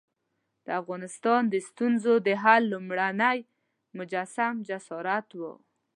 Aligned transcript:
د 0.65 0.67
افغانستان 0.81 1.41
د 1.53 1.55
ستونزو 1.67 2.13
د 2.27 2.29
حل 2.43 2.63
لومړنی 2.73 3.37
مجسم 3.97 4.53
جسارت 4.67 5.27
وو. 5.39 5.53